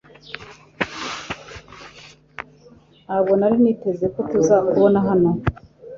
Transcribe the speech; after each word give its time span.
Ntabwo 3.05 3.31
nari 3.39 3.55
niteze 3.63 4.05
ko 4.13 4.19
tuzakubona 4.31 4.99
hano 5.07 5.29